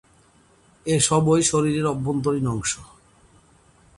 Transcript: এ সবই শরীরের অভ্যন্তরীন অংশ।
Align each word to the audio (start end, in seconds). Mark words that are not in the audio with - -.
এ 0.85 0.95
সবই 0.99 1.41
শরীরের 1.43 1.85
অভ্যন্তরীন 1.85 2.45
অংশ। 2.47 2.71